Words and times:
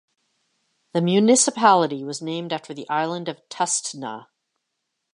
The 0.95 1.01
municipality 1.03 2.03
was 2.03 2.23
named 2.23 2.51
after 2.51 2.73
the 2.73 2.89
island 2.89 3.29
of 3.29 3.39
Tustna. 3.49 4.29